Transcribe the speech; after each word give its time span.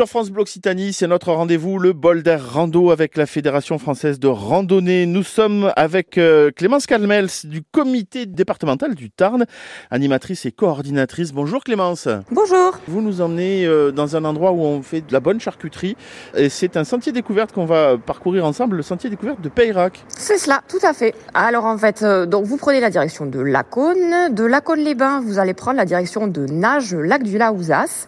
Sur 0.00 0.08
France 0.08 0.30
Bleu 0.30 0.40
Occitanie, 0.40 0.94
c'est 0.94 1.06
notre 1.06 1.30
rendez-vous, 1.30 1.78
le 1.78 1.92
bol 1.92 2.22
d'air 2.22 2.54
rando 2.54 2.90
avec 2.90 3.18
la 3.18 3.26
Fédération 3.26 3.78
française 3.78 4.18
de 4.18 4.28
randonnée. 4.28 5.04
Nous 5.04 5.22
sommes 5.22 5.74
avec 5.76 6.16
euh, 6.16 6.50
Clémence 6.56 6.86
Calmels 6.86 7.28
du 7.44 7.60
comité 7.60 8.24
départemental 8.24 8.94
du 8.94 9.10
Tarn, 9.10 9.44
animatrice 9.90 10.46
et 10.46 10.52
coordinatrice. 10.52 11.32
Bonjour 11.32 11.62
Clémence. 11.62 12.08
Bonjour. 12.30 12.78
Vous 12.88 13.02
nous 13.02 13.20
emmenez 13.20 13.66
euh, 13.66 13.90
dans 13.90 14.16
un 14.16 14.24
endroit 14.24 14.52
où 14.52 14.62
on 14.62 14.80
fait 14.80 15.02
de 15.02 15.12
la 15.12 15.20
bonne 15.20 15.38
charcuterie. 15.38 15.98
Et 16.34 16.48
c'est 16.48 16.78
un 16.78 16.84
sentier 16.84 17.12
découverte 17.12 17.52
qu'on 17.52 17.66
va 17.66 17.98
parcourir 17.98 18.46
ensemble, 18.46 18.76
le 18.76 18.82
sentier 18.82 19.10
découverte 19.10 19.42
de 19.42 19.50
Peyrac. 19.50 20.02
C'est 20.16 20.38
cela, 20.38 20.62
tout 20.66 20.80
à 20.82 20.94
fait. 20.94 21.14
Alors 21.34 21.66
en 21.66 21.76
fait, 21.76 22.02
euh, 22.02 22.24
donc 22.24 22.46
vous 22.46 22.56
prenez 22.56 22.80
la 22.80 22.88
direction 22.88 23.26
de 23.26 23.38
Lacaune. 23.38 24.32
De 24.32 24.44
Lacaune-les-Bains, 24.44 25.20
vous 25.20 25.38
allez 25.38 25.52
prendre 25.52 25.76
la 25.76 25.84
direction 25.84 26.26
de 26.26 26.46
Nage, 26.46 26.94
lac 26.94 27.22
du 27.22 27.36
Laouzas. 27.36 28.06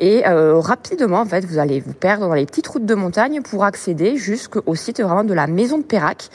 Et 0.00 0.22
rapidement, 0.24 1.20
en 1.20 1.26
fait, 1.26 1.33
vous 1.42 1.58
allez 1.58 1.80
vous 1.80 1.92
perdre 1.92 2.28
dans 2.28 2.34
les 2.34 2.46
petites 2.46 2.68
routes 2.68 2.86
de 2.86 2.94
montagne 2.94 3.40
pour 3.42 3.64
accéder 3.64 4.16
jusqu'au 4.16 4.74
site 4.74 5.00
vraiment 5.00 5.24
de 5.24 5.34
la 5.34 5.48
maison 5.48 5.78
de 5.78 5.82
Peyrac. 5.82 6.28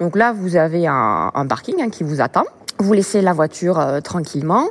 Donc 0.00 0.16
là, 0.16 0.32
vous 0.32 0.56
avez 0.56 0.86
un, 0.86 1.30
un 1.34 1.46
parking 1.46 1.82
hein, 1.82 1.90
qui 1.90 2.04
vous 2.04 2.20
attend. 2.22 2.44
Vous 2.78 2.92
laissez 2.92 3.22
la 3.22 3.32
voiture 3.32 3.80
euh, 3.80 4.00
tranquillement. 4.00 4.66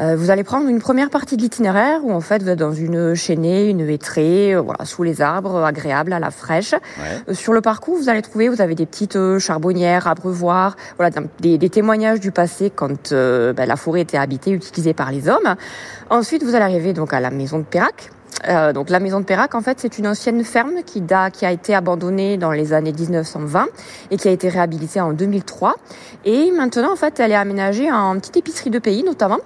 Euh, 0.00 0.16
vous 0.16 0.30
allez 0.30 0.42
prendre 0.42 0.68
une 0.68 0.80
première 0.80 1.08
partie 1.08 1.36
de 1.36 1.42
l'itinéraire 1.42 2.00
où 2.04 2.12
en 2.12 2.20
fait 2.20 2.42
vous 2.42 2.48
êtes 2.48 2.58
dans 2.58 2.72
une 2.72 3.14
chaînée, 3.14 3.70
une 3.70 3.88
hêtrée, 3.88 4.56
euh, 4.56 4.60
voilà, 4.60 4.84
sous 4.84 5.04
les 5.04 5.22
arbres, 5.22 5.62
agréable 5.62 6.12
à 6.12 6.18
la 6.18 6.32
fraîche. 6.32 6.72
Ouais. 6.72 6.80
Euh, 7.28 7.34
Sur 7.34 7.52
le 7.52 7.60
parcours, 7.60 7.96
vous 7.96 8.08
allez 8.08 8.22
trouver, 8.22 8.48
vous 8.48 8.60
avez 8.60 8.74
des 8.74 8.86
petites 8.86 9.14
euh, 9.14 9.38
charbonnières, 9.38 10.08
abreuvoirs, 10.08 10.74
voilà, 10.98 11.14
des, 11.38 11.56
des 11.56 11.70
témoignages 11.70 12.18
du 12.18 12.32
passé 12.32 12.72
quand 12.74 13.12
euh, 13.12 13.52
ben, 13.52 13.66
la 13.66 13.76
forêt 13.76 14.00
était 14.00 14.18
habitée, 14.18 14.50
utilisée 14.50 14.92
par 14.92 15.12
les 15.12 15.28
hommes. 15.28 15.54
Ensuite, 16.10 16.42
vous 16.42 16.56
allez 16.56 16.64
arriver 16.64 16.92
donc 16.92 17.12
à 17.12 17.20
la 17.20 17.30
maison 17.30 17.58
de 17.58 17.64
Pérac. 17.64 18.10
Euh, 18.48 18.72
donc 18.72 18.90
la 18.90 19.00
maison 19.00 19.20
de 19.20 19.24
Pérac, 19.24 19.54
en 19.54 19.60
fait, 19.60 19.78
c'est 19.80 19.98
une 19.98 20.06
ancienne 20.06 20.42
ferme 20.44 20.82
qui, 20.84 21.02
qui 21.32 21.46
a 21.46 21.52
été 21.52 21.74
abandonnée 21.74 22.36
dans 22.36 22.50
les 22.50 22.72
années 22.72 22.92
1920 22.92 23.66
et 24.10 24.16
qui 24.16 24.28
a 24.28 24.30
été 24.30 24.48
réhabilitée 24.48 25.00
en 25.00 25.12
2003. 25.12 25.76
Et 26.24 26.50
maintenant, 26.50 26.92
en 26.92 26.96
fait, 26.96 27.20
elle 27.20 27.32
est 27.32 27.36
aménagée 27.36 27.90
en 27.90 28.18
petite 28.18 28.36
épicerie 28.36 28.70
de 28.70 28.78
pays, 28.78 29.02
notamment. 29.02 29.38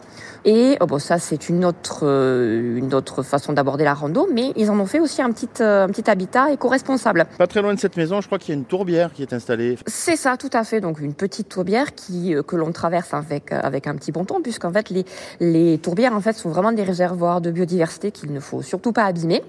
Et 0.44 0.76
oh 0.80 0.86
bon, 0.86 0.98
ça, 0.98 1.18
c'est 1.18 1.48
une 1.48 1.64
autre, 1.64 2.00
euh, 2.04 2.76
une 2.78 2.94
autre 2.94 3.22
façon 3.22 3.52
d'aborder 3.52 3.84
la 3.84 3.94
rando, 3.94 4.28
mais 4.32 4.52
ils 4.56 4.70
en 4.70 4.78
ont 4.78 4.86
fait 4.86 5.00
aussi 5.00 5.20
un 5.20 5.30
petit, 5.32 5.48
euh, 5.60 5.84
un 5.84 5.88
petit 5.88 6.08
habitat 6.08 6.52
éco-responsable. 6.52 7.26
Pas 7.38 7.46
très 7.46 7.60
loin 7.62 7.74
de 7.74 7.78
cette 7.80 7.96
maison, 7.96 8.20
je 8.20 8.26
crois 8.26 8.38
qu'il 8.38 8.54
y 8.54 8.56
a 8.56 8.58
une 8.58 8.64
tourbière 8.64 9.12
qui 9.12 9.22
est 9.22 9.32
installée. 9.32 9.76
C'est 9.86 10.16
ça, 10.16 10.36
tout 10.36 10.50
à 10.52 10.64
fait. 10.64 10.80
Donc 10.80 11.00
une 11.00 11.14
petite 11.14 11.48
tourbière 11.48 11.94
qui 11.94 12.34
euh, 12.34 12.42
que 12.42 12.56
l'on 12.56 12.72
traverse 12.72 13.12
avec 13.14 13.52
avec 13.52 13.86
un 13.86 13.94
petit 13.96 14.12
ponton, 14.12 14.40
puisqu'en 14.42 14.72
fait 14.72 14.90
les 14.90 15.04
les 15.40 15.78
tourbières 15.78 16.14
en 16.14 16.20
fait 16.20 16.34
sont 16.34 16.48
vraiment 16.50 16.72
des 16.72 16.82
réservoirs 16.84 17.40
de 17.40 17.50
biodiversité 17.50 18.10
qu'il 18.10 18.32
ne 18.32 18.40
faut 18.40 18.62
surtout 18.62 18.92
pas 18.92 19.04
abîmer. 19.04 19.42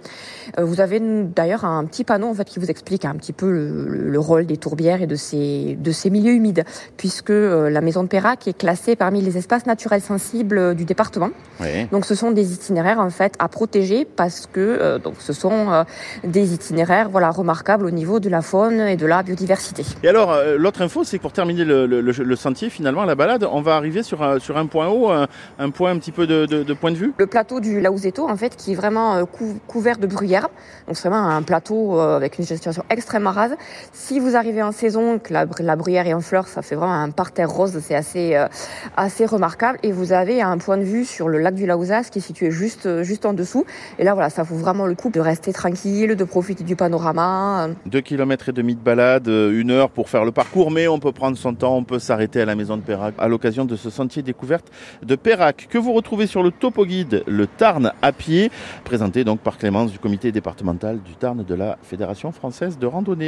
Vous 0.58 0.82
avez 0.82 1.00
d'ailleurs 1.00 1.66
un 1.66 1.86
petit 1.86 2.04
panneau 2.04 2.28
en 2.28 2.34
fait 2.34 2.45
qui 2.48 2.60
vous 2.60 2.70
explique 2.72 3.06
un 3.06 3.16
petit 3.16 3.34
peu 3.34 3.50
le, 3.52 3.86
le- 3.88 4.10
le 4.10 4.20
rôle 4.20 4.45
des 4.45 4.58
tourbières 4.58 5.02
et 5.02 5.08
de 5.08 5.16
ces 5.16 5.78
de 5.80 5.92
ces 5.92 6.10
milieux 6.10 6.34
humides, 6.34 6.64
puisque 6.98 7.30
la 7.30 7.82
maison 7.82 8.04
de 8.04 8.08
Pérac 8.08 8.48
est 8.48 8.58
classée 8.58 8.95
parmi 8.95 9.22
les 9.22 9.38
espaces 9.38 9.66
naturels 9.66 10.02
sensibles 10.02 10.76
du 10.80 10.86
département. 10.86 11.30
Donc 11.92 12.06
ce 12.06 12.16
sont 12.16 12.32
des 12.32 12.54
itinéraires 12.54 13.00
en 13.00 13.10
fait 13.10 13.34
à 13.38 13.48
protéger 13.50 14.06
parce 14.06 14.48
que 14.48 14.60
euh, 14.60 14.98
donc 14.98 15.16
ce 15.20 15.34
sont 15.34 15.72
euh, 15.72 15.84
des 16.24 16.54
itinéraires 16.54 17.10
voilà 17.10 17.30
remarquables 17.32 17.86
au 17.86 17.92
niveau 17.92 18.20
de 18.20 18.30
la 18.30 18.42
faune 18.42 18.80
et 18.80 18.96
de 18.96 19.06
la 19.06 19.22
biodiversité. 19.24 19.84
Et 20.04 20.08
alors, 20.08 20.32
euh, 20.32 20.58
l'autre 20.58 20.82
info, 20.82 21.04
c'est 21.04 21.18
que 21.18 21.22
pour 21.24 21.34
terminer 21.34 21.66
le, 21.66 21.86
le- 21.86 22.02
le- 22.02 22.12
le 22.32 22.36
sentier, 22.36 22.70
finalement, 22.70 23.04
la 23.04 23.16
balade, 23.16 23.44
on 23.52 23.62
va 23.62 23.76
arriver 23.76 24.04
sur 24.04 24.24
un, 24.24 24.40
sur 24.40 24.56
un 24.58 24.66
point 24.68 24.88
haut, 24.88 25.10
un, 25.10 25.28
un 25.60 25.70
point 25.70 25.92
un 25.92 25.98
petit 26.00 26.12
peu 26.14 26.26
de, 26.28 26.46
de- 26.46 26.64
de 26.64 26.74
point 26.74 26.92
de 26.92 26.96
vue? 26.96 27.14
Le 27.18 27.28
plateau 27.28 27.60
du 27.60 27.82
Laouzeto, 27.82 28.30
en 28.30 28.38
fait, 28.38 28.56
qui 28.56 28.72
est 28.72 28.76
vraiment 28.76 29.26
cou- 29.26 29.60
couvert 29.68 29.98
de 29.98 30.08
bruyère. 30.08 30.48
Donc, 30.88 30.96
c'est 30.98 31.10
vraiment 31.10 31.28
un 31.30 31.42
plateau 31.42 32.00
avec 32.00 32.40
une 32.40 32.46
gestation 32.46 32.84
extrêmement 32.90 33.32
rase. 33.32 33.56
Si 33.92 34.20
vous 34.20 34.36
arrivez 34.36 34.64
en 34.64 34.72
saison, 34.72 35.20
que 35.20 35.34
la, 35.34 35.46
la 35.60 35.76
bruyère 35.76 36.08
est 36.08 36.14
en 36.14 36.22
fleurs, 36.22 36.48
ça 36.48 36.62
fait 36.62 36.76
vraiment 36.76 36.94
un 36.94 37.10
parterre 37.12 37.50
rose. 37.50 37.78
C'est 37.82 37.96
assez, 37.96 38.36
euh, 38.36 38.48
assez 38.95 39.26
remarquable. 39.26 39.78
Et 39.84 39.92
vous 39.92 40.14
avez 40.14 40.42
un 40.42 40.58
point 40.58 40.69
de 40.78 40.84
vue 40.84 41.06
sur 41.06 41.28
le 41.28 41.40
lac 41.40 41.56
du 41.56 41.66
Laouzas 41.66 42.10
qui 42.12 42.20
est 42.20 42.22
situé 42.22 42.52
juste, 42.52 42.86
euh, 42.86 43.04
juste 43.04 43.26
en 43.26 43.34
dessous. 43.34 43.66
Et 43.98 44.04
là, 44.04 44.14
voilà, 44.14 44.30
ça 44.30 44.44
vaut 44.44 44.56
vraiment 44.56 44.86
le 44.86 44.96
coup 44.96 45.10
de 45.10 45.20
rester 45.20 45.54
tranquille, 45.54 46.16
de 46.16 46.24
profiter 46.24 46.64
du 46.64 46.76
panorama. 46.76 47.70
Deux 47.86 48.02
kilomètres 48.02 48.50
et 48.50 48.52
demi 48.52 48.76
de 48.76 48.82
balade, 48.82 49.28
euh, 49.28 49.60
une 49.60 49.72
heure 49.72 49.90
pour 49.90 50.10
faire 50.10 50.26
le 50.26 50.32
parcours, 50.32 50.72
mais 50.72 50.88
on 50.88 51.00
peut 51.00 51.12
prendre 51.12 51.38
son 51.38 51.54
temps, 51.54 51.76
on 51.76 51.84
peut 51.84 52.00
s'arrêter 52.00 52.42
à 52.42 52.46
la 52.46 52.56
maison 52.56 52.78
de 52.78 52.82
Pérac 52.82 53.14
à 53.18 53.28
l'occasion 53.28 53.66
de 53.66 53.76
ce 53.76 53.90
sentier 53.90 54.22
découverte 54.24 54.72
de 55.04 55.16
Pérac 55.16 55.68
que 55.70 55.78
vous 55.78 55.94
retrouvez 55.94 56.28
sur 56.28 56.44
le 56.44 56.52
topo 56.52 56.86
guide 56.86 57.24
Le 57.28 57.48
Tarn 57.48 57.92
à 58.02 58.12
pied, 58.12 58.52
présenté 58.84 59.24
donc 59.24 59.40
par 59.40 59.58
Clémence 59.58 59.92
du 59.92 60.00
comité 60.00 60.32
départemental 60.32 61.00
du 61.02 61.16
Tarn 61.16 61.44
de 61.44 61.56
la 61.56 61.78
Fédération 61.84 62.32
française 62.32 62.78
de 62.78 62.86
randonnée. 62.86 63.28